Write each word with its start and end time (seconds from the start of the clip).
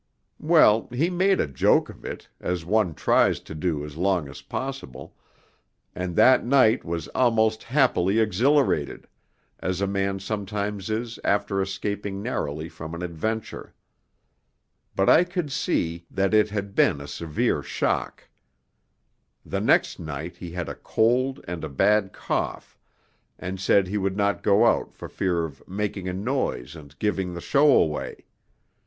Well, 0.39 0.87
he 0.91 1.11
made 1.11 1.39
a 1.39 1.45
joke 1.45 1.87
of 1.87 2.03
it, 2.03 2.27
as 2.39 2.65
one 2.65 2.95
tries 2.95 3.39
to 3.41 3.53
do 3.53 3.85
as 3.85 3.97
long 3.97 4.27
as 4.29 4.41
possible, 4.41 5.15
and 5.93 6.15
that 6.15 6.43
night 6.43 6.83
was 6.83 7.07
almost 7.09 7.61
happily 7.61 8.17
exhilarated, 8.19 9.07
as 9.59 9.79
a 9.79 9.85
man 9.85 10.17
sometimes 10.17 10.89
is 10.89 11.19
after 11.23 11.61
escaping 11.61 12.19
narrowly 12.23 12.67
from 12.67 12.95
an 12.95 13.03
adventure. 13.03 13.75
But 14.95 15.07
I 15.07 15.23
could 15.23 15.51
see 15.51 16.07
that 16.09 16.33
it 16.33 16.49
had 16.49 16.73
been 16.73 16.99
a 16.99 17.07
severe 17.07 17.61
shock. 17.61 18.27
The 19.45 19.61
next 19.61 19.99
night 19.99 20.37
he 20.37 20.49
had 20.49 20.67
a 20.67 20.73
cold 20.73 21.45
and 21.47 21.63
a 21.63 21.69
bad 21.69 22.11
cough, 22.11 22.75
and 23.37 23.59
said 23.59 23.85
he 23.85 23.99
would 23.99 24.17
not 24.17 24.41
go 24.41 24.65
out 24.65 24.95
for 24.95 25.07
fear 25.07 25.45
of 25.45 25.61
'making 25.67 26.09
a 26.09 26.13
noise 26.13 26.75
and 26.75 26.97
giving 26.97 27.35
the 27.35 27.39
show 27.41 27.71
away.' 27.71 28.25